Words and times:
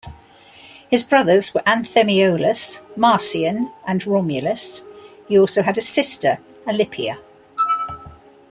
His 0.89 1.03
brothers 1.03 1.53
were 1.53 1.61
Anthemiolus, 1.61 2.81
Marcian 2.97 3.71
and 3.85 4.03
Romulus; 4.07 4.81
he 5.27 5.37
also 5.37 5.61
had 5.61 5.77
a 5.77 5.81
sister, 5.81 6.39
Alypia. 6.67 7.19